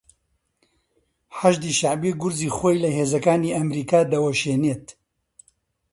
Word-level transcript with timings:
حەشدی 1.37 1.73
شەعبی 1.79 2.17
گورزی 2.21 2.53
خۆی 2.55 2.81
لە 2.83 2.89
هێزەکانی 2.97 3.55
ئەمەریکا 3.57 3.99
دەوەشێنێت. 4.11 4.85